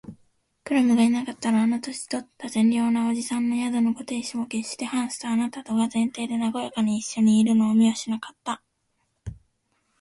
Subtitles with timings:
[0.63, 8.63] クラムがいなかったら、あの年とった善良な伯父さんの宿のご亭主も、けっしてハンスとあなたとが前庭でなごやかにいっしょにいるのを見はしなかった